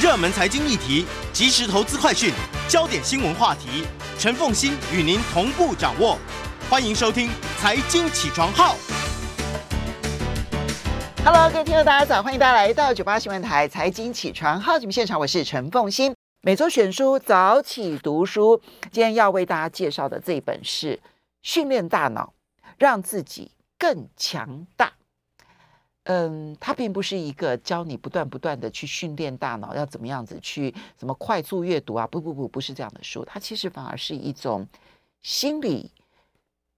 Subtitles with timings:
[0.00, 2.32] 热门财经议题、即时投资快讯、
[2.66, 3.84] 焦点新闻话题，
[4.18, 6.16] 陈凤欣与您同步掌握。
[6.70, 7.28] 欢迎收听
[7.58, 8.74] 《财经起床号》。
[11.22, 12.22] Hello，各位听众，大家早！
[12.22, 16.14] 欢迎大家来到九八新闻台《财经起床号》节目现场，我是陈凤欣。
[16.40, 20.96] 每周选书早起读书，今天要为大家介绍的这一本是
[21.42, 22.22] 《训练大脑》。
[22.78, 24.94] 让自己更强大。
[26.04, 32.06] 嗯，它并不是一个教你不断不断的去训练大脑，要怎么样子去什么快速阅读啊？
[32.06, 33.24] 不不不，不是这样的书。
[33.24, 34.66] 它其实反而是一种
[35.20, 35.92] 心理、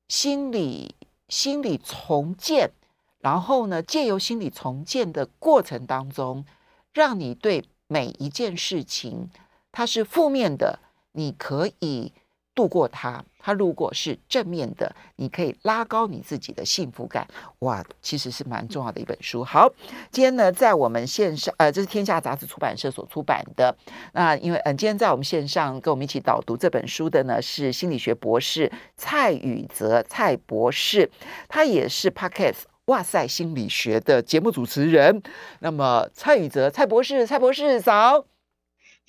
[0.09, 0.95] 心理、
[1.29, 2.73] 心理重建。
[3.21, 6.45] 然后呢，借由心理重建的过程当中，
[6.93, 9.31] 让你对每一件事情，
[9.71, 10.81] 它是负面的，
[11.13, 12.13] 你可以
[12.55, 13.25] 度过它。
[13.45, 17.27] 它如果是正面的，你可以拉高你自己的幸福感。
[17.59, 19.43] 哇，其实是蛮重要的一本书。
[19.43, 19.69] 好，
[20.13, 23.77] 今天呢，在我们线上，呃，这是天下杂志出版社所出版的。
[24.13, 31.11] 那因为，嗯、今天在我们线上跟我们一起导读这本书的呢，是心理学博士蔡宇泽蔡博士，
[31.49, 35.21] 他也是 Podcast 哇塞心理学的节目主持人。
[35.59, 38.32] 那么，蔡宇泽蔡博士，蔡博士早。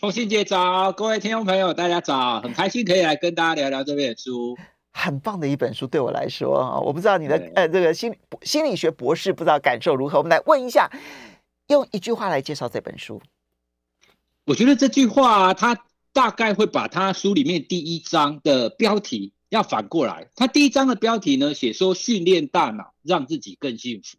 [0.03, 4.57] 凤馨姐早，各位听众朋友大家早，很开心可以来跟大家聊聊这本书，
[4.91, 10.91] 很棒的一本书对我来说啊，我不知道你的呃这个心心理学博士不知道感受如何，我们来问一下，
[11.67, 13.21] 用一句话来介绍这本书。
[14.43, 24.17] 我觉得这句话它大概会把它书里面第一章的标题要反过来，它第一章的标题呢写说训练大脑让自己更幸福，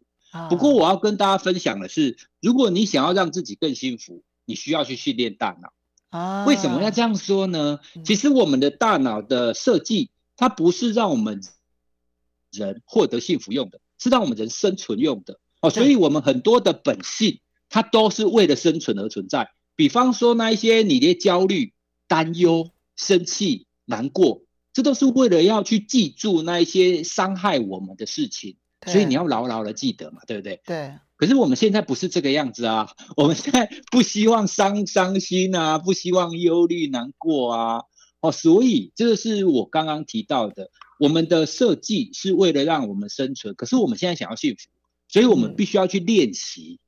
[0.49, 4.23] 不过我要跟大家分享的是，如果你想要让自己更幸福。
[4.47, 5.73] 你需要去训练大脑
[6.15, 6.45] 啊？
[6.45, 7.79] 为什么要这样说呢？
[8.03, 11.41] 其实我们的大脑的设计，它不是让我们
[12.51, 15.69] 人获得幸福用的，是让我们人生存用的哦。
[15.69, 17.39] 所以，我们很多的本性，
[17.69, 19.49] 它都是为了生存而存在。
[19.75, 21.73] 比方说，那一些你的焦虑、
[22.07, 28.55] 担忧、生气、难过，这都是为了要去记住那一些伤害我们的事情。
[28.85, 30.61] 所以你要牢牢的记得嘛，对不对？
[30.65, 30.93] 对。
[31.17, 37.83] 可是我们现在不是这个样子啊， 我们现在不希望伤伤心啊，不希望忧虑难过啊，
[38.21, 44.69] 哦，所以这个是我刚刚提到的，我们的设计是为了让我们生存，可是我们现在想要幸福，
[45.07, 46.79] 所以我们必须要去练习，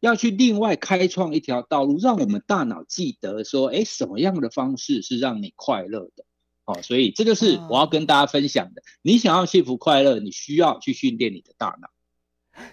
[0.00, 6.24] 要去另外开创一条道路，让我们大脑记得说，哎，什么样的方式是让你快乐的，
[6.64, 11.88] 哦，所以这就是我要跟大家分享的，你想要幸福快乐，你需要去训练你的大脑。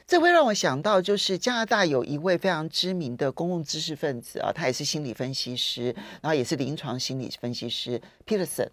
[0.06, 8.70] 这会让我想到，就是加拿大有一位非常知名的公共知识分子啊，他也是心理分析师，然后也是临床心理分析师，Peterson。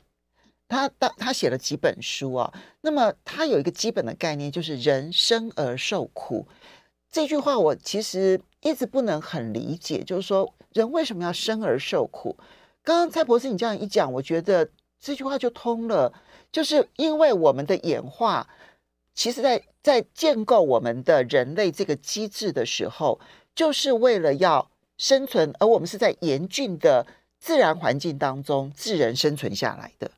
[0.68, 6.46] 他他他写了几本书啊，那么他有一个基本的概念，就是人生而受苦。
[7.10, 12.36] 这句话我其实一直不能很理解，就是说人为什么要生而受苦？
[12.84, 14.70] 刚刚蔡博士你这样一讲，我觉得
[15.00, 16.12] 这句话就通了，
[16.52, 18.48] 就是因为我们的演化。
[19.12, 23.18] 其实在，在建构我们的人类这个机制的时候，
[23.54, 27.06] 就是为了要生存，而我们是在严峻的
[27.38, 30.10] 自然环境当中自然生存下来的。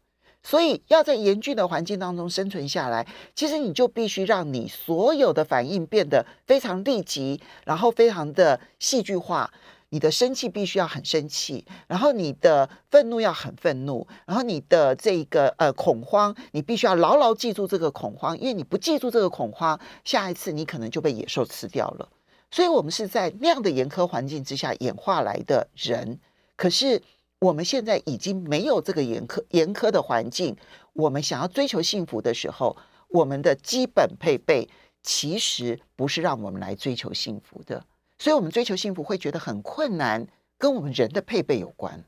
[0.44, 9.52] 所以，要在严峻的环境当中生存下来，其实你就必须让你所有的反应变得非常立即，然后非常的戏剧化。
[9.92, 22.08] 你的生气必须要很生气，然后你的愤怒要很愤怒，然后你的这个呃恐慌，你必须要牢牢记住这个恐慌，因为你不记住这个恐慌，下一次你可能就被野兽吃掉了。
[22.50, 26.18] 所以，我们是在那样的严苛环境之下演化来的人。
[26.56, 27.02] 可是，
[27.40, 30.56] 我们现在已经没有这个严苛严苛的环境，
[30.94, 32.78] 我们想要追求幸福的时候，
[33.08, 34.70] 我们的基本配备
[35.02, 37.84] 其实不是让我们来追求幸福的。
[38.22, 42.04] 所以，我们追求幸福会觉得很困难，跟我们人的配备有关。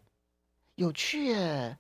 [0.76, 1.76] 有趣耶，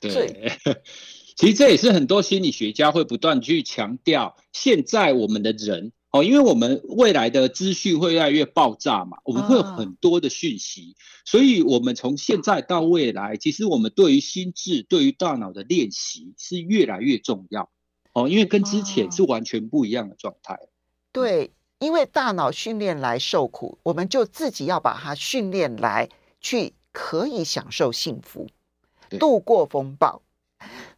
[0.00, 0.56] 对，
[1.36, 4.38] 其实这也是很多心理学家会不断去强调。
[4.54, 17.70] 现在我们的人哦，因为我们未来的资讯会越来越爆炸嘛，我们会有很多的讯息，所以我们从现在到未来，其实我们对于心智、对于大脑的练习是越来越重要
[18.14, 20.58] 哦，因为跟之前是完全不一样的状态。
[21.12, 21.52] 对。
[21.78, 26.08] 因为大脑训练来受苦，我们就自己要把它训练来
[26.40, 28.46] 去可以享受幸福，
[29.18, 30.22] 度过风暴。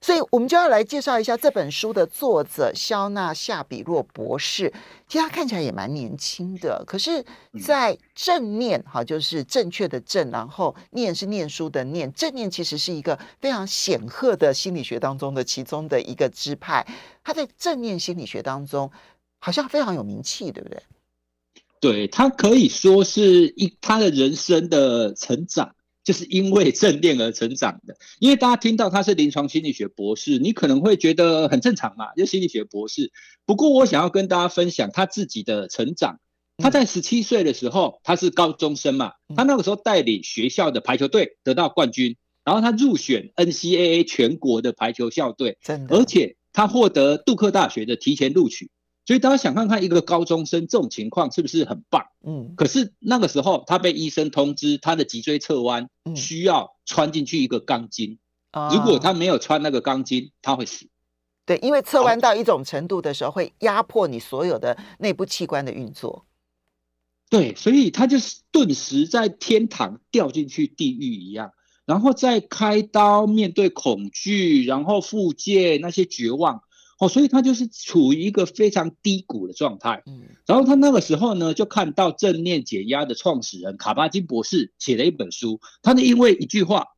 [0.01, 4.73] 所以，我们就要来介绍一下这本书的作者肖纳夏比洛博士。
[5.07, 7.23] 其实他看起来也蛮年轻的，可是，
[7.63, 16.87] 在正念哈，就是正确的正，然后念是念书的念，正念其实是一个非常显赫的心理学当中的其中的一个支派。
[17.23, 18.91] 他在正念心理学当中
[19.41, 20.81] 好像非常有名气，对不对？
[21.81, 25.75] 对，他可以说是一他的人生的成长。
[26.03, 33.13] 就是因为正念而成长的，因为大家听到他是临床心理学博士，你可能会觉得很正常嘛，就心理学博士。
[33.45, 36.19] 不过我想要跟大家分享他自己的成长。
[36.57, 45.59] 他在十七岁的时候，他是高中生嘛，他那个时候带领学校的排球队得到冠军，然后他入选 NCAA 全国的排球校队，
[45.91, 48.71] 而且他获得杜克大学的提前录取。
[49.07, 52.07] 所以大家想看看一个高中生这种情况是不是很棒？
[52.25, 58.19] 嗯，可是那个时候他被医生通知，他的脊椎侧弯需要穿进去一个钢筋，
[58.73, 60.87] 如果他没有穿那个钢筋，他会死。
[61.45, 66.27] 对，因为侧弯到一种程度的时候，会压迫你所有的内部器官的运作。
[67.29, 71.53] 对，所以他就是顿时在天堂掉进去地狱一样，
[71.85, 76.63] 然后再开刀，面对恐惧，然后复健那些绝望。
[77.01, 80.03] 哦，所以他就是处于一个非常低谷的状态。
[80.05, 85.61] 嗯，然后他那个时候呢，就看到正念减压的创始人卡巴金博士写了一本书。
[85.81, 86.89] 他呢，因为一句话，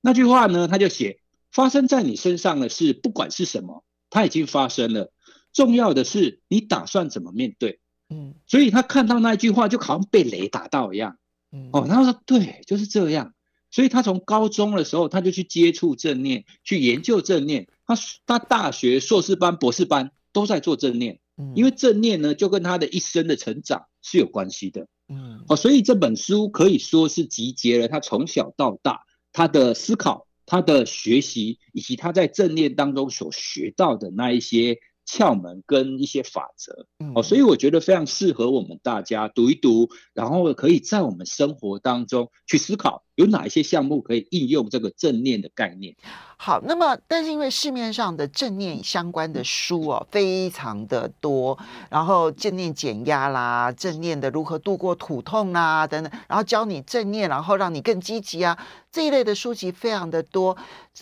[0.00, 1.18] 那句话呢，他就写：
[1.50, 5.12] 发生在你身上的事，不管是什么，它已经发生了。
[5.52, 7.80] 重要的是你打算怎么面对。
[8.08, 11.16] 嗯，所以他看到那句话，就好像被雷打到一样。
[11.50, 13.34] 嗯，哦，他说对，就是这样。
[13.72, 17.66] 所以他从高中的时候，他就去接触正念，去研究正念。
[17.94, 21.20] 他他大学硕士班、博士班都在做正念，
[21.54, 24.86] 因为正念呢，就跟他的一生的成长是有关系的。
[25.08, 29.00] 嗯，哦，所以这本书可以说是集结了他从小到大
[29.32, 34.78] 他的思考、他的学习，以及他在正念当中所学到的那一些。
[35.06, 45.94] 窍门跟一些法则，哦，所以我觉得非常适合我们大家读一读，然后可以在我们生活当中去思考，有哪一些项目可以应用这个正念的概念。
[46.42, 51.58] 好，那么但是因为市面上的正念相关的书哦，非常的多，
[51.90, 58.58] 然后正念减压啦，正念的如何度过苦痛啦等等，然后教你正念，然后让你更积极啊，
[58.90, 60.56] 这一类的书籍非常的多。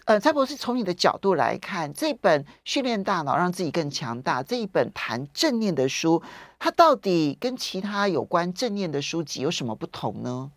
[0.07, 6.21] 呃，蔡博士从你的角度来看，这本训练大脑让自己更强大这一本谈正念的书，
[6.59, 10.51] 它到底跟其他有关正念的书籍有什么不同呢？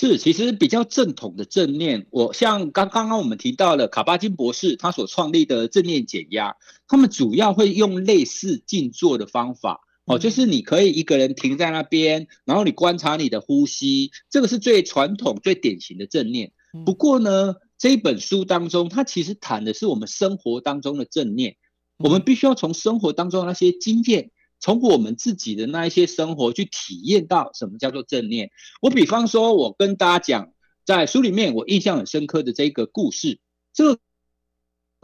[0.00, 6.54] 是，其实比较正统的正念，我像刚刚刚我们提到了卡巴金博士他所创立的正念减压，
[6.86, 16.52] 他们主要会用类似静坐的方法，哦，就是你可以一个人停在那边，然后你观察你的呼吸，这个是最传统、最典型的正念。
[16.86, 21.56] 不过呢，这一本书当中，它其实谈的是我们生活当中的正念，
[21.96, 24.30] 我们必须要从生活当中那些经验。
[24.60, 28.50] 从我们自己的那一些生活去体验到什么叫做正念。
[28.80, 30.52] 我比方说，我跟大家讲，
[30.84, 33.40] 在书里面我印象很深刻的这个故事。
[33.72, 34.00] 这个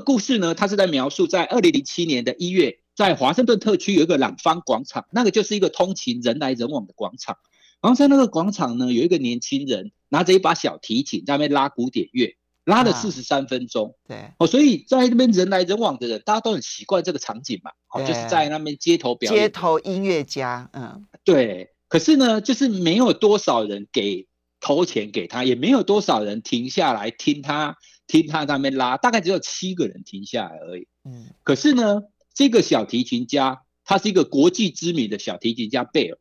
[0.05, 7.37] 故事呢，它是在描述在二零零七年的一月，在华盛顿特区有一个朗方广场，那个就是一个通勤人来人往的广场。
[7.81, 12.37] 然后在那个广场呢，有一个年轻人拿着一把小提琴在那边拉古典乐。
[12.65, 21.71] 拉了四十三分钟，啊，对，哦，所以在那边人来人往的人，大家都很习惯这个场景嘛，哦，就是在那边街头表演，街头音乐家，嗯，对。
[21.87, 24.27] 可是呢，就是没有多少人给
[24.59, 27.77] 投钱给他，也没有多少人停下来听他
[28.09, 30.89] 听他那边拉，大概只有七个人停下来而已。
[31.05, 32.03] 嗯，可是呢，
[32.33, 36.19] 这个小提琴家，他是一个国际知名的小提琴家贝尔。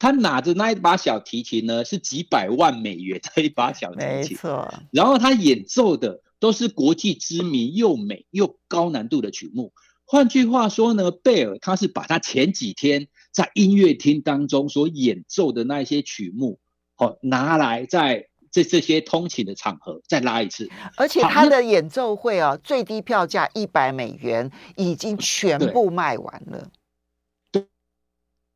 [0.00, 4.74] 他拿着那一把小提琴呢，是几百万美元的一把小提琴，没错。
[4.90, 9.74] 然后他演奏的都是国际知名又美又高难度的曲目。
[10.06, 16.58] 换句话说呢，贝尔他是把他前几天在音乐厅当中所演奏的那些曲目，
[16.96, 20.70] 哦，拿来在这这些通勤的场合再拉一次。
[20.96, 26.70] 而且他的演奏会啊，最低票价一百美元，已经全部卖完了。
[27.52, 27.66] 对。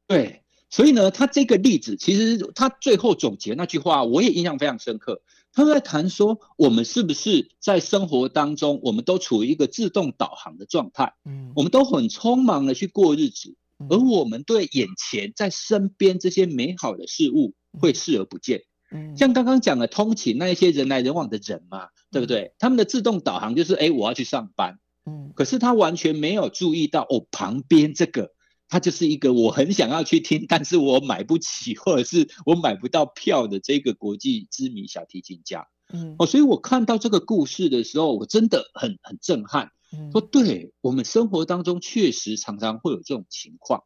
[0.07, 0.44] 对
[0.75, 5.23] 所以呢，他这个例子其实他最后总结那句话，我也印象非常深刻。
[5.53, 11.15] 他在谈说，我们是不是在生活当中，我们都处于一个自动导航的状态？
[11.27, 13.55] 嗯，我们都很匆忙的去过日子，
[13.89, 18.65] 而我们对眼前在身边这些美好的事物会视而不见。
[18.91, 22.53] 嗯，像刚刚讲的通勤那一些人来人往的人嘛，对不对？
[22.59, 24.81] 他们的自动导航就是，哎，我要去上班。
[25.07, 28.34] 嗯，可是他完全没有注意到，哦，旁边这个。
[28.69, 35.69] 他就是一个我很想要去听，但是我买不起，或者是我买不到票的这个国际知名小提琴家。
[35.93, 39.71] 嗯，哦，所以我看到这个故事的时候，我真的很很震撼。
[39.93, 43.85] 嗯，说对我们生活当中确实常常会有这种情况。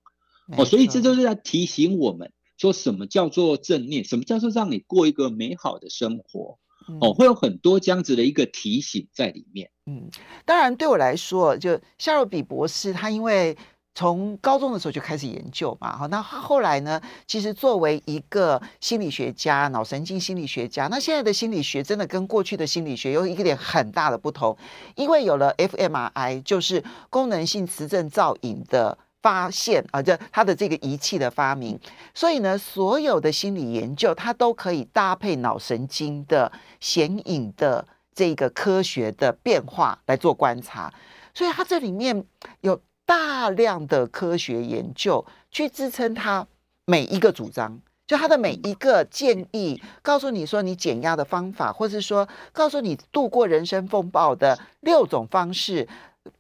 [0.57, 6.59] 哦，所以这就是在提醒我们，说什么叫做正念，什么叫做让你过一个美好的生活。
[7.03, 9.71] 哦，会有很多这样子的一个提醒在里面。
[9.85, 10.09] 嗯，
[10.47, 13.55] 当然对我来说，就夏洛比博士，他因为
[13.99, 24.57] 从高中的时候就开始研究嘛，好，那后来呢，其实作为一个心理学家，脑神经心理学家，那现在的心理学真的跟过去的心理学有一个点很大的不同，
[24.95, 31.77] 因为有了 fMRI，就是功能性磁振造影的发现啊，这它的这个仪器的发明，
[32.15, 40.95] 所以呢，所有的心理研究它都可以搭配脑神经的显影的这个科学的变化来做观察，
[41.35, 42.25] 所以它这里面
[42.61, 42.81] 有。
[43.09, 46.47] 大量的科学研究去支撑他
[46.85, 55.89] 每一个主张，就他的每一个建议，告诉你说你减压的方法，或是说告诉你度过人生风暴的六种方式，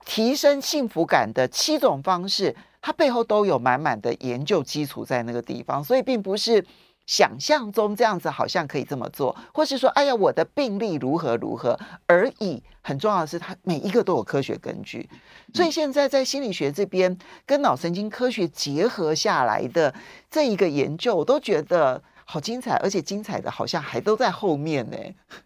[0.04, 6.62] 提升幸福感的七种方式，它背后都有满满的研究基础在那个地方，所以并不是。
[7.08, 12.62] 想象中这样子好像可以这么做，或是说，哎呀，我的病例如何如何而已。
[12.82, 15.08] 很重要的是，它每一个都有科学根据。
[15.54, 19.92] 所以现在在心理学这边跟脑神经科学结合下来的
[20.30, 24.96] 这一个研究，我都觉得好精彩，而且精彩的好像还都在后面呢。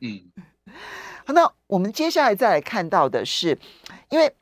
[0.01, 0.21] 嗯，
[1.25, 3.57] 好，那我们接下来再来看到的是，
[4.09, 4.35] 因为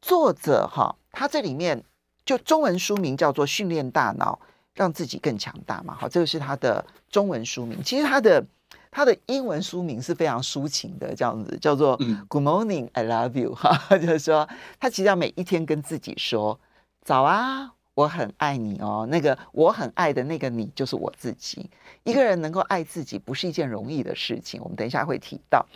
[0.00, 1.82] 作者哈，他这里面
[2.24, 4.38] 就中文书名叫做《训练大脑》。
[4.80, 7.82] 让自己更强大嘛，好，这个是他的中文书名。
[7.84, 8.42] 其实他的
[8.90, 16.58] 他的英文书名是非常抒情的，这样子叫做 “Good morning, I love you”， 哈，就是说他其实要每一天跟自己说
[17.02, 19.06] 早啊，我很爱你哦。
[19.10, 21.68] 那个我很爱的那个你就是我自己。
[22.04, 25.66] 一个人能够爱自己不是一件容易的事情，我们等一下会提到。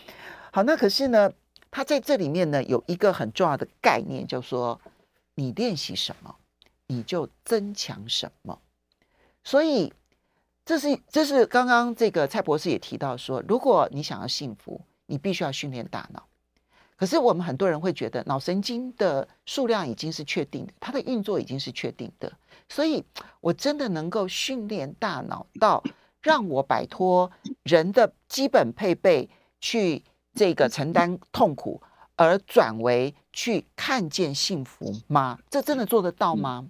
[0.51, 1.31] 好，那可是呢，
[1.71, 4.81] 他在这里面呢有一个很重要的概念，就是说
[5.35, 6.35] 你练习什么，
[6.87, 8.59] 你就增强什么。
[9.45, 9.93] 所以，
[10.65, 16.27] 这是这是刚刚这个蔡博士也提到说，如果你想要幸福，你必须要训练大脑。
[16.97, 22.33] 可是我们很多人会觉得，脑神经的数量已经是确定的，它的运作已经是确定的。
[22.69, 23.05] 所以，
[23.41, 25.83] 我真的能够训练大脑到
[26.23, 27.31] 让我摆脱
[27.65, 29.29] 人的基本配备，
[29.61, 30.03] 去
[30.35, 31.83] 这个承担痛苦，
[32.17, 35.39] 而转为去看见幸福吗？
[35.51, 36.67] 这真的做得到吗？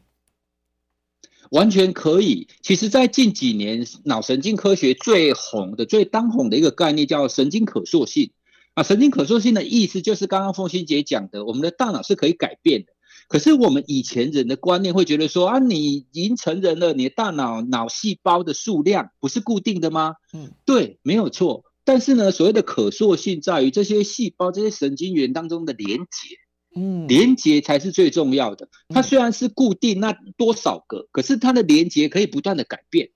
[1.50, 2.48] 完全可以。
[2.62, 8.30] 其实，在近几年，脑神经科学最红的、最当红的一个概念叫神经可塑性
[8.74, 8.82] 啊。
[8.82, 12.92] 神经可塑性的意思就是刚刚凤欣姐讲的，我们的大脑是可以改变的。
[13.28, 20.16] 可是，我们以前人的观念会觉得说啊，你已经成人了，你的大脑脑细胞的数量不是固定的吗？
[20.32, 21.64] 嗯，对，没有错。
[21.86, 26.38] 但是呢，所谓的可塑性在于这些细胞、这些神经元当中的连接。
[26.74, 28.68] 嗯，连接才是最重要的。
[28.88, 33.10] 它虽然是固定那多少个，可是它的连接可以不断的改变。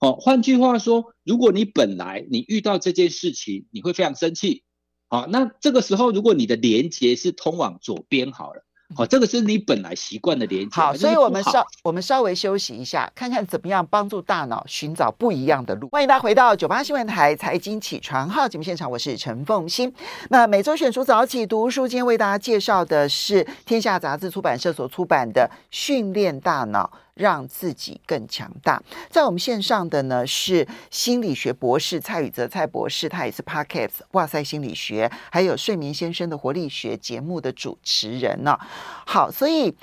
[0.00, 4.64] 哦，换句话说，如果你本来你遇到这件事情，你会非常生气。
[5.08, 8.64] 好，那这个时候如果你的连接是通往左边好了。
[8.94, 10.76] 好，这个是你本来习惯的连接。
[10.76, 15.88] 好，所以我们稍我们稍微休息一下，看看怎么样帮助大脑寻找不一样的路。
[15.88, 19.92] 欢迎大家回到九八新闻台财经起床号节目现场，我是陈凤欣。
[20.28, 26.90] 那每周选书早起读书，今天为大家介绍的是天下杂志出版社所出版的《训练大脑》。
[27.14, 28.82] 让自己更强大。
[29.08, 38.58] 在我们线上的呢是心理学博士蔡宇泽蔡博士，他也是 Podcast 哇塞心理学，还有睡眠先生的活力学节目的主持人呢、
[39.06, 39.76] 好，所以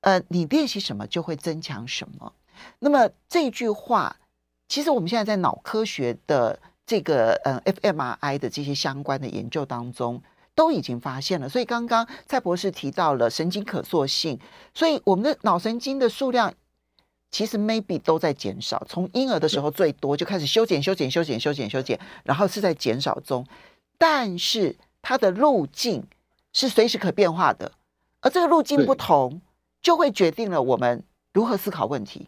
[0.00, 2.32] 呃，你练习什么就会增强什么。
[2.78, 4.16] 那么这句话，
[4.68, 10.22] 其实我们现在在脑科学的这个嗯 fMRI 的这些相关的研究当中。
[10.52, 14.38] 都已经发现了，所以刚刚蔡博士提到了神经可塑性，
[14.74, 16.52] 所以我们的脑神经的数量
[17.30, 23.46] 其实 maybe 都在减少，从婴儿的时候最多就开始修剪、修剪、修剪、修剪、修剪，然后是在减少中，
[23.98, 26.04] 但是它的路径
[26.52, 27.72] 是随时可变化的，
[28.20, 29.40] 而这个路径不同，
[29.80, 32.26] 就会决定了我们如何思考问题。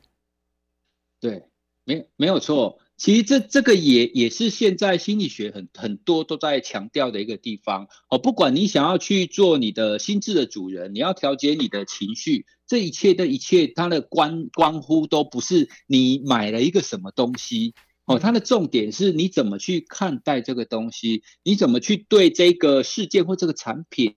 [1.21, 1.45] 对，
[1.85, 2.79] 没没有错。
[2.97, 8.19] 其实这这个也也是现在心理学很很多都在强调的一个地方哦。
[8.19, 17.75] 不管你想要去做你的心智的主人，你要调节你的情绪，这一切的一切，它的关关乎都不是你买了一个什么东西
[18.07, 18.19] 哦。
[18.19, 24.15] 它的重点是你怎么去看待这个东西，你怎么去对这个事件或这个产品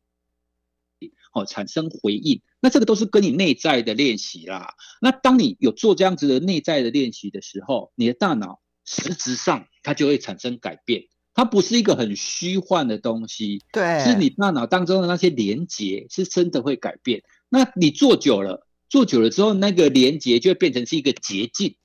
[1.34, 2.42] 哦产生回应。
[2.62, 4.76] 那这个都是跟你内在的练习啦。
[5.02, 11.08] 那当你有做这样子的内在的练习的时候，你的大脑实质上它就会产生改变。
[11.34, 17.24] 它不是一个很虚幻的东西，对，是你大脑当中的那些连结是真的会改变。
[17.56, 21.76] 那你做久了，做久了之后，那个连结就会变成是一个捷径。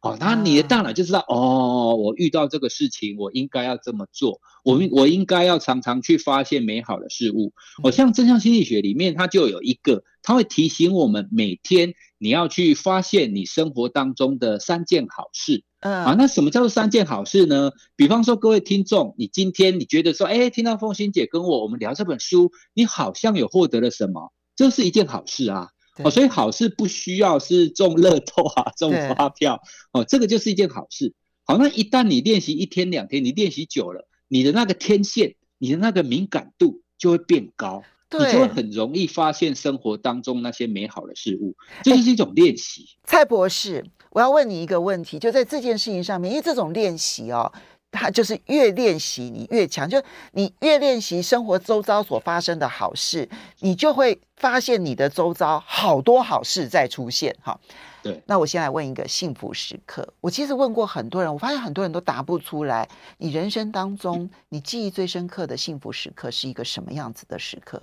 [0.00, 7.52] 哦，那你的大脑就知道，啊、哦，我遇到这个事情，我应该要这么做，我我应该要常常去发现美好的事物。
[7.84, 15.62] 哦，像正向心理学里面，它就有一个，它会提醒我们每天你要去发现你生活当中的三件好事。
[15.78, 17.70] 嗯，啊，那什么叫做三件好事呢？
[17.94, 25.68] 比方说，各位听众，你今天你觉得说，哎，听到凤欣姐跟我我们聊这本书，你好像有获得了什么，这是一件好事啊。
[26.02, 29.60] 哦，所以好事不需要是中乐透啊， 中发票
[29.92, 31.12] 哦，这个就是一件好事。
[31.44, 41.54] 好，那一旦你练习一天两天，你练习久了，你的那个天线，你的那个敏感度就会变高，你就会很容易发现生活当中那些美好的事物，
[41.84, 42.86] 这就是一种练习。
[43.04, 47.52] 蔡博士，我要问你一个问题，就在这件事情上面，因为这种练习哦。
[47.92, 53.28] 他就是越练习你越强，就你越练习生活周遭所发生的好事，
[53.60, 57.36] 你就会发现你的周遭好多好事在出现。
[57.42, 57.60] 哈，
[58.02, 58.20] 对。
[58.26, 60.12] 那我先来问一个幸福时刻。
[60.20, 62.88] 我其实问过很多人，我发现很多人都答不出来。
[63.18, 67.82] 你人生当中你记忆最深刻的幸福时刻是一个什么样子的时刻？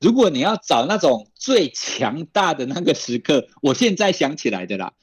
[0.00, 4.94] 如果你要找那种最强大的那个时刻，我现在想起来的啦。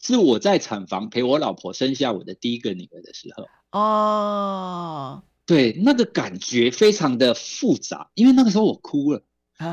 [0.00, 9.22] 是我在产房陪我老婆生下我的第一个女儿的时候哦，对，那个感觉非常的复杂，因为那个时候我哭了，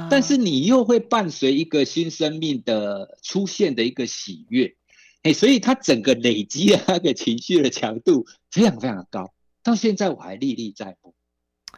[0.10, 4.76] 但是你又会伴随一个新生命的出现的一个喜悦，
[5.24, 11.14] 哎，所以它整个累积的那个情绪的强度非常非常的高，到现在我还历历在目。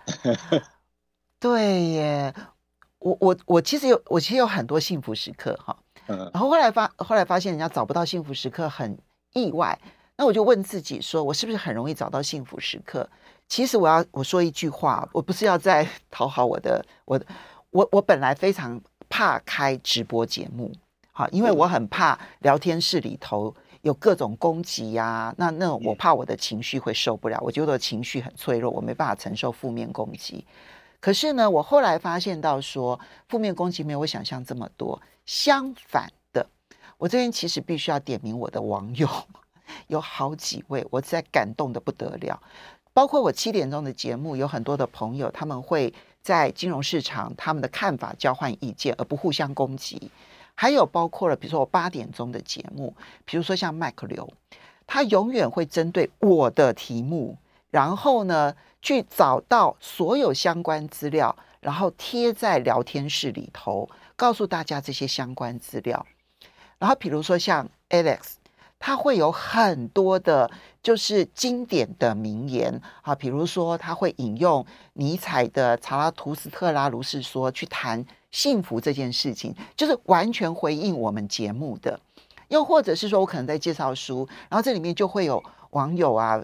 [1.39, 2.33] 对耶，
[2.99, 5.77] 我我我其实有我其实有很多幸福时刻哈。
[6.07, 8.97] 然后后来发后来发现人家找不到幸福时刻很
[9.33, 9.77] 意外，
[10.15, 13.07] 那我就问自己说，我是不是很容易找到幸福时刻？
[13.47, 17.21] 其实我要我说一句话，我不是要在讨好我的我
[17.71, 20.71] 我我本来非常怕开直播节目，
[21.11, 30.45] 好，因为我很怕聊天室里头有各种攻击呀、啊，那那我怕我的情绪会受不了，我觉得我情绪很脆弱，我没办法承受负面攻击。
[30.99, 35.01] 可是呢，我后来发现到说，负面攻击没有我想象这么多。
[35.25, 36.47] 相反的，
[36.97, 39.07] 我这边其实必须要点名我的网友，
[39.87, 42.41] 有好几位，我在感动得不得了。
[42.93, 50.09] 包括我七点钟的节目，有很多的朋友，他们会在金融市场他们的看法交换意见，而不互相攻击。
[50.55, 54.27] 还有包括了，比如说我八点钟的节目，比如说像麦克刘，
[54.87, 57.37] 他永远会针对我的题目，
[57.69, 66.05] 然后呢，去找到所有相关资料，然后贴在聊天室里头，告诉大家这些相关资料。
[66.79, 68.35] 然后比如说像 Alex，
[68.79, 70.49] 他会有很多的，
[70.81, 81.99] 就是经典的名言啊，比如说他会引用尼采的《查拉图斯特拉如是说》去谈幸福这件事情，就是完全回应我们节目的。
[82.49, 86.41] 又或者是说我可能在介绍书，然后这里面就会有网友啊。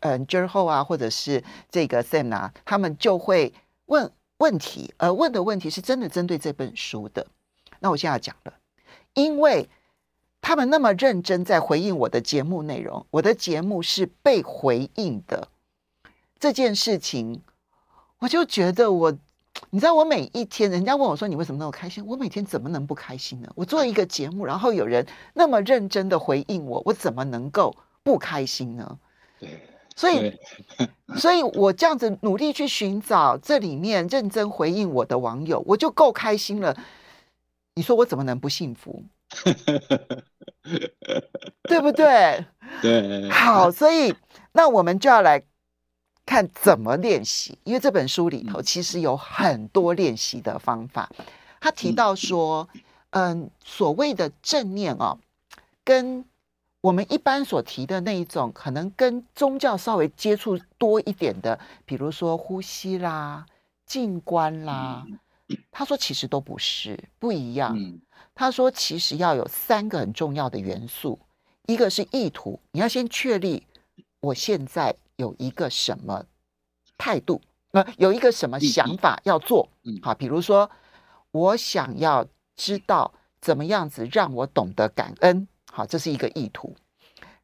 [0.00, 3.52] 嗯，Jerho 啊，或者是这个 Sam 啊，他们就会
[3.86, 7.26] 问问题，而问的问题是真的针对这本书的。
[7.80, 8.52] 那我现在要讲了，
[9.14, 9.68] 因为
[10.40, 15.48] 他们那么认真在回应我的节目内容，我的节目是被回应的
[16.38, 17.42] 这件事情，
[18.18, 19.12] 我就觉得我，
[19.70, 23.50] 你知道，我每一天，人家问我说你为什么那么开心，我每天怎么能不开心呢？
[23.54, 28.98] 我做一个节目，然后有人那么认真的回应我，我怎么能够不开心呢？
[29.40, 29.60] 对。
[29.96, 30.32] 所以，
[31.18, 36.76] 所以我这样子努力去寻找这里面认真回应我的网友，我就够开心了。
[37.74, 39.02] 你说我怎么能不幸福？
[41.64, 42.44] 对不对？
[42.80, 43.28] 对。
[43.30, 44.14] 好，所以
[44.52, 45.42] 那我们就要来
[46.24, 51.10] 看怎么练习，因为这本书里头其实有很多练习的方法。
[51.60, 52.68] 他提到说，
[53.10, 55.18] 嗯，所谓的正念哦，
[55.84, 56.24] 跟
[56.86, 63.44] 我们一般所提的那一种，可能跟宗教稍微接触多一点的，比如说呼吸啦、
[63.84, 65.04] 静观啦，
[65.72, 67.76] 他说其实都不是不一样。
[68.36, 71.18] 他说其实要有三个很重要的元素，
[71.66, 73.66] 一个是意图，你要先确立
[74.20, 76.24] 我现在有一个什么
[76.96, 77.40] 态度，
[77.72, 79.68] 呃，有一个什么想法要做。
[80.02, 80.70] 好，比如说
[81.32, 85.48] 我想要知道怎么样子让我懂得感恩。
[85.76, 86.74] 好，这是一个意图，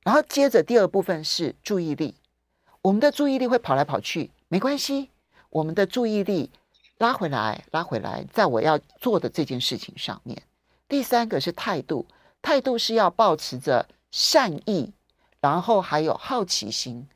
[0.03, 2.15] 然后接着第二部分是注意力。
[2.81, 5.11] 我们的注意力会跑来跑去，没关系。
[5.51, 6.49] 我们的注意力
[6.97, 10.43] 拉回来，拉回来，在我要做的这件事情上面。
[10.89, 12.07] 第三个是态度，
[12.41, 14.91] 态度是要保持着善意，
[15.43, 17.07] 然后还有好奇心。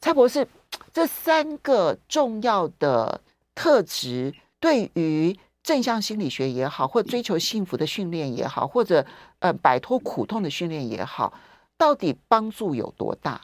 [0.00, 0.46] 蔡博士，
[0.92, 3.20] 这三个重要的
[3.56, 9.06] 特质，对于正向心理学也好，或追求幸福的训练也好，或者
[9.38, 11.32] 呃摆脱苦痛的训练也好，
[11.78, 13.42] 到底帮助有多大？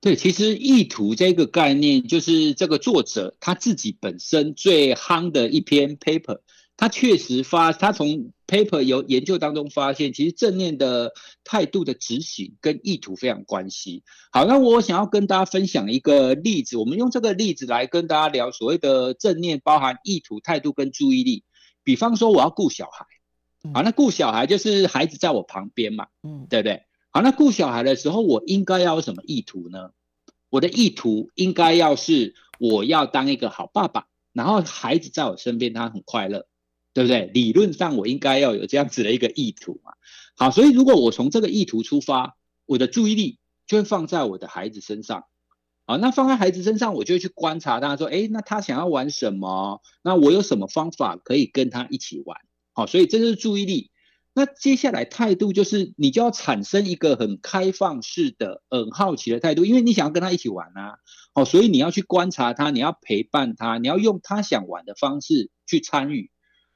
[0.00, 6.40] 对，其实意图这个概念，就是这个作者他自己本身最夯的一篇 paper。
[6.76, 11.12] 他确实发，他从 paper 有研究当中发现，其实正念的
[11.44, 14.04] 态度的执行跟意图非常关系。
[14.30, 21.44] 好，那我想要跟大家分享一个例子，我们用这个例子来跟大家聊所谓的正念，包含意图、态度跟注意力。
[21.82, 23.06] 比方说，我要顾小孩，
[23.72, 26.82] 好，那顾小孩就是孩子在我旁边嘛，嗯，对不对？
[27.10, 29.90] 好，那顾小孩的时候，我应该要有什么意图呢？
[30.50, 36.46] 我的意图应该要是我要当一个好爸爸，然后孩子在我身边，他很快乐。
[36.96, 37.26] 对不对？
[37.26, 39.92] 理论上我应该要有这样子的一个意图嘛。
[40.34, 45.24] 好，所以如果我从这个意图出发，我的注意力就会放在我的孩子身上。
[45.84, 49.82] 好，那放在孩子身上，我就会去观察他，说，诶，那他想要玩什么？
[50.00, 52.40] 那我有什么方法可以跟他一起玩？
[52.72, 53.90] 好，所以这就是注意力。
[54.32, 60.94] 那接下来态度就是，你就要产生一个很开放式的、很好奇的态度，因为你想要跟他一起玩啊。
[61.34, 66.30] 好，所以你要去观察他，你要陪伴他，你要用他想玩的方式去参与。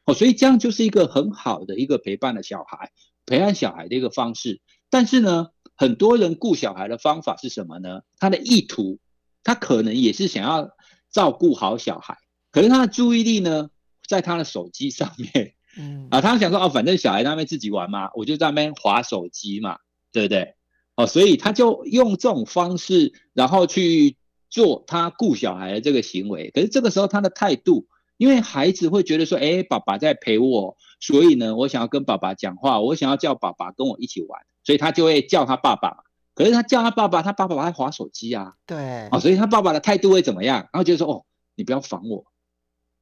[0.07, 2.91] 哦，所以这样就是一个很好的一个陪伴的小孩，
[3.27, 4.61] 陪伴小孩的一个方式。
[4.89, 8.01] 但是呢，很多人顾小孩的方法是什么呢？
[8.19, 8.99] 他的意图，
[9.45, 10.71] 他可能也是想要
[11.13, 12.17] 照顾好小孩，
[12.51, 13.71] 可是他的注意力呢，
[14.09, 15.55] 在他的手机上面。
[15.77, 19.79] 嗯啊，他想说哦，反正小孩在那边自己玩嘛，我就在那边划手机嘛，
[20.11, 20.55] 对不对？
[20.97, 24.17] 哦，所以他就用这种方式，然后去
[24.49, 26.51] 做他顾小孩的这个行为。
[26.51, 27.87] 可是这个时候他的态度。
[28.21, 36.05] 因为孩子会觉得说，哎，爸爸在陪我，所以呢，我想要跟爸爸讲话，我想要叫爸爸跟我一起玩，所以他就会叫他爸爸。
[36.35, 38.57] 可是他叫他爸爸，他爸爸还划手机啊。
[38.67, 39.09] 对。
[39.09, 40.69] 啊，所以他爸爸的态度会怎么样？
[40.71, 42.27] 然后就说，哦，你不要烦我，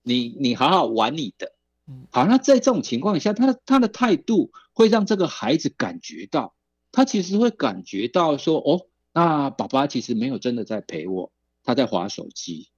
[0.04, 1.52] 你你好好玩你的。
[2.12, 6.54] 好，那在这种情况下，他他的态度会让这个孩子感觉到，
[6.92, 11.32] 他其实会感觉到说，哦，那爸爸其实没有真的在陪我，
[11.64, 12.68] 他在划手机。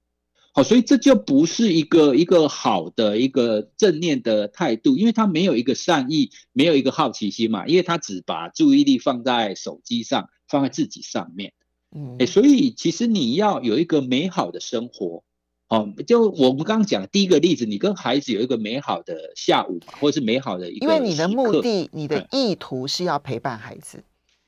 [0.53, 11.53] 好，所以这就不是一个一个好的一个正念的态度，因为他没有一个善意，没有一个好奇心嘛，因为他只把注意力放在手机上，放在自己上面。
[11.95, 15.23] 嗯，哎，所以其实你要有一个美好的生活，
[15.69, 24.03] 哦，就我们刚刚讲的第一个例子，你跟孩子有一个美好的下午，或者是美好的一个，因为你的目的，你的意图是要陪伴孩子，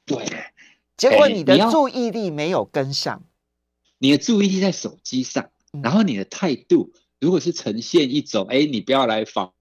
[0.05, 0.17] 对，
[0.97, 3.23] 结果你的注意力没有跟上，
[3.99, 5.49] 你的注意力在手机上。
[5.81, 9.53] 然后你的态度，如果是呈现一种，哎，你不要来防，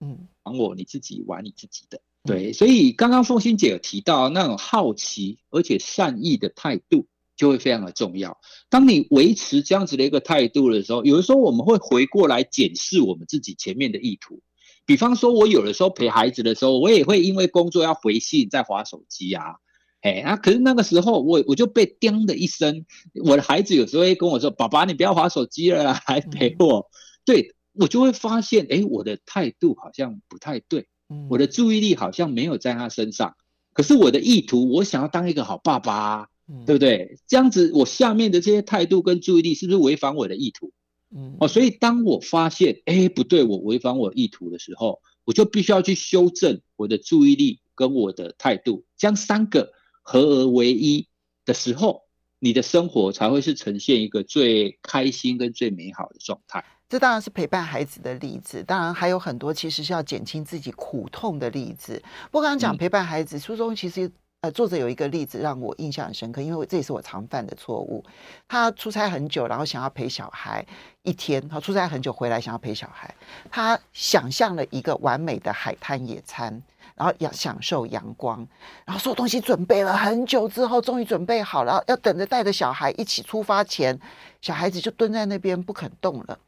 [0.00, 2.52] 嗯，烦我，你自己玩你自己的，对。
[2.52, 8.40] 所以刚刚凤馨姐有提到那种好奇而且善意的态度，就会非常的重要。
[8.70, 14.40] 当你维持这样子的一个态度的时候，有的时候我们会回过来检视我们自己前面的意图。
[14.86, 19.56] 比方说，我有的时候陪孩子的时候，我也会因为工作要回信，在划手机啊。
[20.00, 22.86] 哎，啊，可是那个时候我我就被叮的一声，
[23.24, 26.88] 我的孩子有时候会跟我说：“爸爸，你不要划手机了啦， 来陪我。”
[27.26, 30.86] 对，我就会发现，哎，我的态度好像不太对，
[31.28, 33.34] 我的注意力好像没有在他身上。
[33.72, 36.28] 可是我的意图，我想要当一个好爸爸，
[36.64, 37.18] 对不对？
[37.26, 40.70] 这样子，我下面的这些态度跟注意力是不是违反我的意图？
[41.10, 49.72] 嗯，哦，所以当我发现，哎，不对，我违反我意图的时候，我就必须要去修正我的注意力跟我的态度，将三个。
[50.10, 51.06] 合而为一
[51.44, 52.04] 的时候，
[52.38, 56.64] 你的生活才会是呈现一个最开心跟最美好的状态。
[56.88, 62.02] 这当然是陪伴孩子的例子，当然还有很多其实是要减轻自己苦痛的例子。
[62.30, 68.02] 不过刚刚讲陪伴孩子，书中其实呃作者有一个例子让我印象很深刻，因为这也是我常犯的错误。
[68.48, 70.64] 他出差很久，然后想要陪小孩
[71.02, 73.14] 一天，他出差很久回来想要陪小孩，
[73.50, 76.62] 他想象了一个完美的海滩野餐。
[76.98, 78.44] 然后要享受阳光，
[78.84, 83.96] 然后所有东西准备了很久之后，终于准备好了，要等着带着小孩一起出发前，
[84.42, 86.40] 小孩子就蹲在那边不肯动了，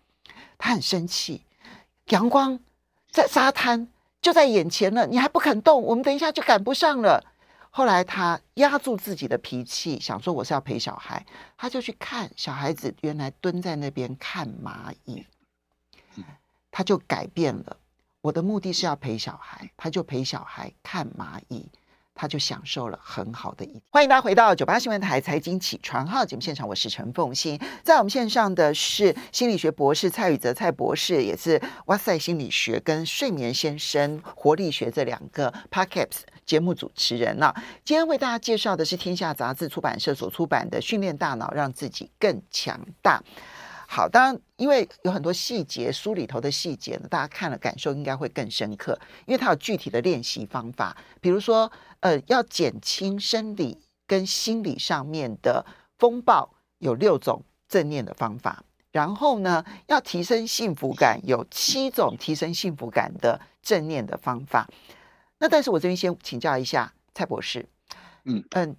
[0.59, 1.45] 他很生气。
[2.09, 2.59] 阳光
[3.13, 3.87] 在沙滩
[4.21, 7.25] 就在眼前了，你还不肯动，我们等一下就赶不上了。
[7.71, 11.25] 后来他压住自己的脾气，想说我是要陪小孩，
[11.57, 15.25] 他就去看小孩子原来蹲在那边看蚂蚁，
[16.73, 17.77] 他就改变了。
[18.23, 21.71] 我的目的是要陪小孩，他就陪小孩看蚂蚁。
[22.13, 23.81] 他就享受了很好的一天。
[23.89, 37.55] 欢迎大家回到九八新闻台财经起床号节目现场，我是陈凤欣，在我们线上的是心理学博士蔡宇泽蔡博士，也是哇塞心理学跟睡眠先生活力学这两个 Podcast 节目主持人呢。
[37.87, 43.19] 今天为大家介绍的是天下杂志出版社所出版的《训练大脑，让自己更强大》。
[43.93, 55.67] 好，当然，因为有很多细节，书里头的细节呢，大家看了感受应该会更深刻，因为它有具体的练习方法，比如说，呃，要减轻生理跟心理上面的
[55.99, 64.69] 风暴，有六种正念的方法，然后呢，要提升幸福感，有七种提升幸福感的正念的方法。
[65.39, 67.69] 那但是我这边先请教一下蔡博士，
[68.25, 68.77] 嗯嗯。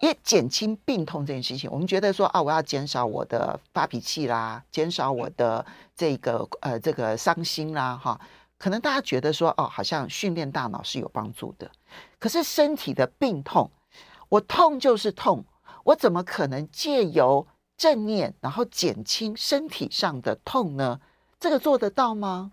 [0.00, 5.64] 因为减轻病痛这件事情，我们觉得说啊，我要减少我的发脾气啦，减少我的
[5.96, 8.20] 这个呃这个伤心啦，哈，
[8.58, 11.68] 可能大家觉得说哦，好像训练大脑是有帮助的。
[12.20, 13.68] 可是身体的病痛，
[14.28, 15.44] 我痛就是痛，
[15.82, 17.44] 我怎么可能借由
[17.76, 21.00] 正念然后减轻身体上的痛呢？
[21.40, 22.52] 这个做得到吗？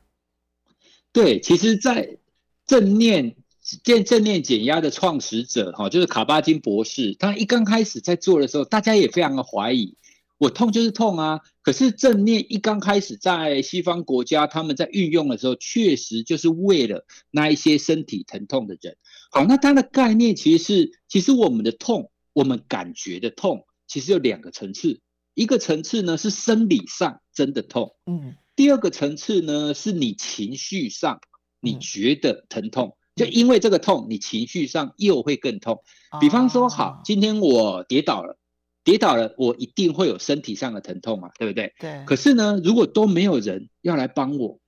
[1.12, 2.18] 对，其实，在
[2.66, 3.36] 正念。
[3.84, 7.15] 正正念减压的创始者哈，就是卡巴金博士。
[7.15, 9.97] 他一刚开始在做的时候，大家也非常的怀疑，
[10.38, 11.39] 我痛就是痛啊。
[11.63, 18.97] 可是正念一刚开始在西方国家，他们在运用的时候，确实就是为了那一些身体疼痛的人。
[19.32, 25.01] 好，那它的概念其实是，其实我们的痛，我们感觉的痛，其实有两个层次。
[25.34, 28.36] 一个层次呢是生理上真的痛，嗯。
[28.56, 31.19] 第二个层次呢是你情绪上
[31.60, 32.95] 你觉得疼痛。
[33.15, 35.82] 就因为这个痛，你情绪上又会更痛。
[36.19, 38.38] 比方说，好，今天我跌倒了，
[38.84, 41.73] 跌倒了，我一定会有身体上的疼痛嘛，对不对？
[41.80, 42.04] 对。
[42.06, 44.60] 可是呢，如果都没有人要来帮我，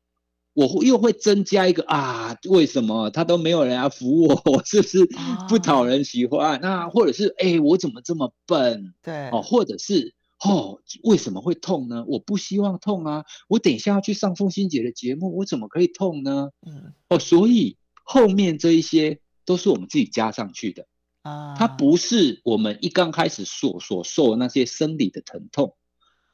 [0.53, 4.41] 我又会增加一个啊，为什么他都没有人来扶我？
[4.45, 5.05] 我是不是
[5.49, 6.59] 不讨人喜欢？
[6.61, 8.93] 那或者是哎，我怎么这么笨？
[9.03, 9.29] 对。
[9.29, 12.05] 哦，或者是哦，为什么会痛呢？
[12.07, 13.25] 我不希望痛啊！
[13.49, 16.51] 我等一下要去上凤心姐的节目，我怎么可以痛呢？
[16.65, 16.93] 嗯。
[17.09, 17.75] 哦，所以。
[18.07, 20.87] 后面这一些都是我们自己加上去的。
[21.23, 25.75] 啊，它不是我们一刚开始所所受的那些生理的疼痛。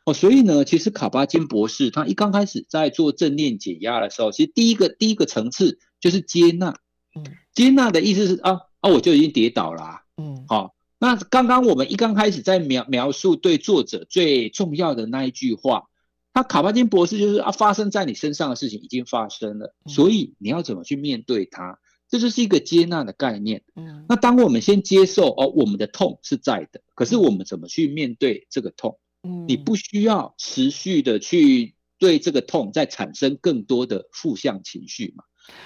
[0.06, 6.76] 哦，所以呢，其实卡巴金博士他一刚开始在做正念减压的时候，其实第一个第一个层次就是接纳，
[7.16, 15.86] 嗯，接纳的意思是啊啊，我就已经跌倒了啊，嗯，好，那刚刚我们一刚开始在描描述对作者最重要的那一句话。
[16.34, 21.78] 他卡巴金博士就是啊，发生在你身上的事情已经发生了，所以你要怎么去面对它？
[22.10, 23.64] 这就是一个接纳的概念。
[23.76, 29.00] 嗯，那当我们先接受哦，我们的痛是在的，可是我们怎么去面对这个痛？
[29.24, 35.24] 嗯，你不需要持续的去对这个痛再产生更多的负向情绪嘛？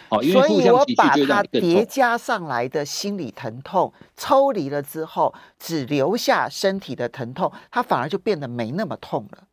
[0.09, 1.69] 好，因为负向情绪就让你更痛。
[1.69, 9.47] 叠加上来的心理疼痛抽离了之后，只留下身体的疼痛，它反而就变得没那么痛了。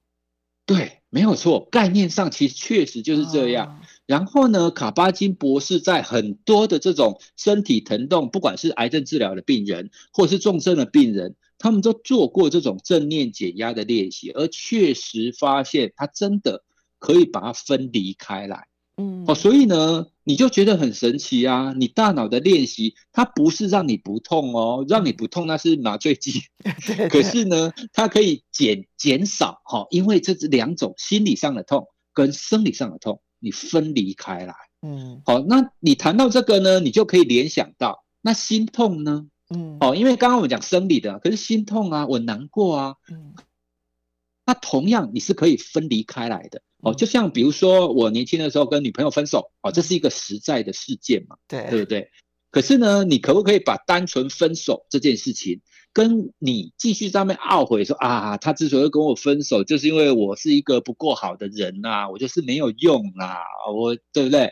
[0.66, 3.66] 对，没有错，概念上其实确实就是这样。
[3.66, 16.64] 哦、然后呢，卡巴金博士在很多的这种身体疼痛，不管是癌症治疗的病人，或者是重症的病人，他们都做过这种正念减压的练习，而确实发现他真的
[16.98, 18.66] 可以把它分离开来。
[18.96, 21.74] 嗯，哦，所以呢，你就觉得很神奇啊！
[21.76, 26.42] 你大脑的练习，它不是让你不痛哦，让你不痛那是麻醉剂。
[27.11, 34.54] 可是呢，它可以减减少哈，因为这是两种心理上的痛跟生理上的痛，你分离开来。
[34.83, 39.26] 嗯，好，那你谈到这个呢，你就可以联想到那心痛呢？
[39.50, 42.94] 嗯，哦，因为刚刚我们讲生理的，可是心痛啊，我难过啊。
[43.11, 43.42] 嗯，那
[44.64, 46.62] 同样你是可以分离开来的。
[46.83, 52.11] 哦，就像比如说我年轻的时候跟女朋友分手，哦，这是一个实在的事件嘛，对，对不对？
[52.50, 55.61] 可是呢，你可不可以把单纯分手这件事情，
[55.92, 64.50] 跟你继续在那边懊悔说啊，他之所以跟我分手，就是因为我是一个不够好的人呐、啊，我就是没有用啦、啊，我对不对？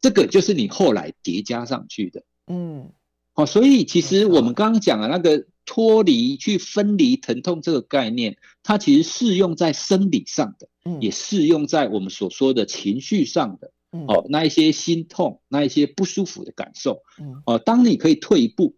[0.00, 2.92] 这个就是你后来叠加上去的，嗯，
[3.32, 5.46] 好，所以其实我们刚刚讲的那个。
[5.66, 18.74] 脱离去分离疼痛这个概念，它其实适用在生理上的，嗯，也适用在我们所说的情绪上的，嗯，哦，那一些心痛，那一些不舒服的感受，嗯，哦，当你可以退一步，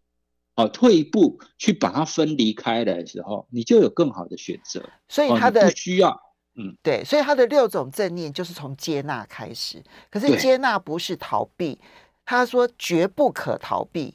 [0.55, 4.83] 哦，退一步去把它分离开来的时候，你就有更好的选择。
[5.09, 6.21] 所以它的、哦、不需要，
[6.57, 11.79] 嗯，对，所以它的六种正念就是从接纳开始，可是接纳不是逃避，
[12.27, 14.14] 他说绝不可逃避。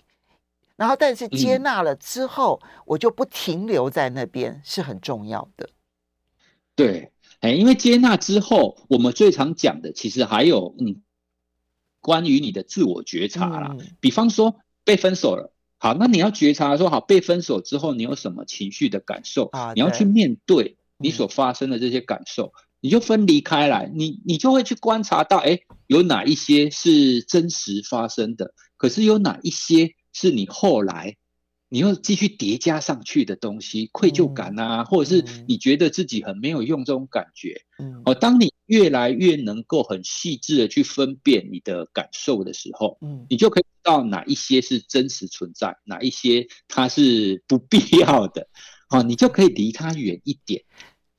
[0.78, 5.70] 然后，但是接纳了之后，嗯、我就不停留在那边，是很重要的。
[6.76, 11.02] 对，哎，因为接纳之后，我们最常讲的，其实还有嗯，
[12.00, 13.76] 关于你的自我觉察啦。
[13.80, 19.74] 嗯、比方说被分手了，好，那你要觉察说，好，被分手之后你有什么情绪的感受啊？
[19.74, 31.18] 你要去面对你所发生的这些感受，嗯、你就分离开来，你你就会去观察到，哎，有哪一些是真实发生的，可是有哪一些是你后来。
[31.70, 48.48] 你又继续叠加上去的东西，愧疚感啊，嗯、或者是你觉得自己很没有用这种感觉，嗯，哦，当你越来越能够很细致的去分辨你的感受的时候，嗯，你就可以知道哪一些是真实存在，哪一些它是不必要的，
[48.90, 50.64] 哦，你就可以离它远一点。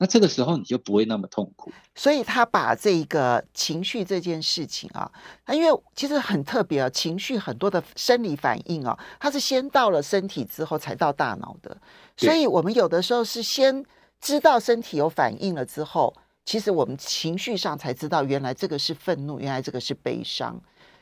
[0.01, 5.11] 那这个时候你就不会那么痛苦，所以他把这个情绪这件事情啊，
[5.45, 11.77] 他因为其实很特别啊，情绪很多的生理反应啊，它是先到了身体之后才到大脑的，
[12.15, 13.85] 所以我们有的时候是先
[14.21, 20.57] 知道身体有反应了之后，其实我们情绪上才知道原来这个是愤怒，原来这个是悲伤，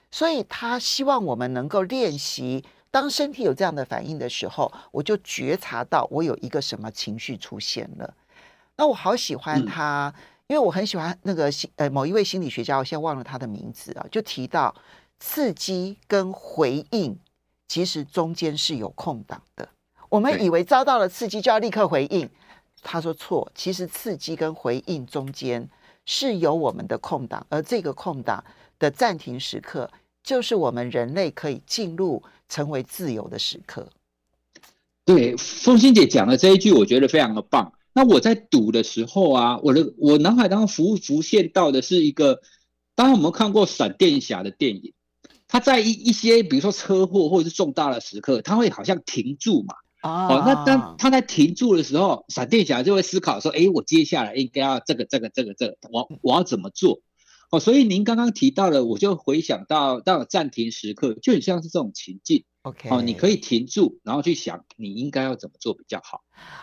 [0.10, 8.12] 所以他希望我们能够练习，当身体有这样的反应的时候，我就觉察到我有一个什么情绪出现了。
[8.78, 14.74] 那我好喜欢他，嗯、因为我很喜欢那个心呃某一位心理学家，我现在忘了他的名字啊，就提到
[15.20, 17.18] 刺激跟回应
[17.68, 19.68] 其实中间是有空档的。
[20.10, 22.30] 我们以为遭到了刺激就要立刻回应，
[22.82, 25.68] 他说错，其实刺激跟回应中间
[26.06, 28.44] 是有我们的空档，而这个空档
[28.80, 29.90] 的暂停时刻，
[30.24, 33.90] 就是我们人类可以进入成为自由的时刻。
[35.04, 37.74] 对，凤欣姐讲的这一句，我觉得非常的棒。
[37.98, 42.42] 那我在读的时候啊，我的我脑海当中浮浮现到的是一个，
[42.94, 44.94] 当然我们看过闪电侠的电影，
[45.48, 49.74] 他在一一些比如说车祸或者是重大的时刻，他会好像停住嘛。
[50.02, 57.00] 啊、哦，那当他在停住的时候，闪电侠就会思考说：哎，我接下来应该要这个这个这个这个，我我要怎么做？
[57.50, 62.44] 哦，所以您刚刚提到了，我就回想到到暂停时刻，就很像是这种情境。
[62.68, 66.22] OK，哦，你可以停住，然后去想你应该要怎么做比较好。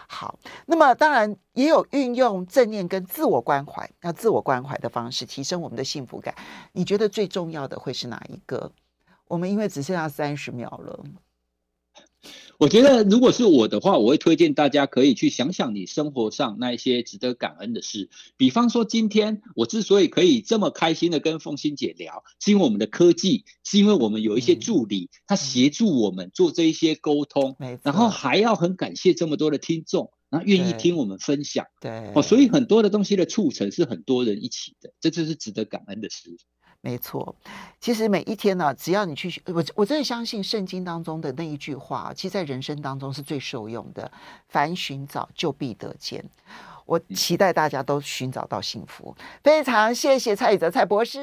[0.08, 6.34] 好，那么当然也有运用正念跟自我关怀，那自我关怀的方式提升我们的幸福感。
[6.72, 8.70] 你觉得最重要的会是哪一个？
[9.26, 11.04] 我们因为只剩下三十秒了。
[12.58, 18.08] 我觉得，如果是我的话，我会推荐大家可以去想想你生活上那一些值得感恩的事。
[18.36, 31.66] 比方说，今天我之所以可以这么开心的跟凤欣姐聊，是因为我们的科技，是因为我们有一些助理，他协助我们做这一些沟通，然后还要很感谢这么多的听众，然后愿意听我们分享。
[31.80, 36.36] 对，哦，所以很多的东西的促成是很多人一起的，这就是值得感恩的事。
[36.84, 37.34] 没错，
[37.80, 44.12] 其实每一天呢，只要你去，我我真的相信圣经当中的那一句话，其实在人生当中是最受用的。
[44.48, 46.22] 凡寻找，就必得见。
[46.84, 49.16] 我期待大家都寻找到幸福。
[49.42, 51.20] 非常谢谢蔡宇哲蔡博士。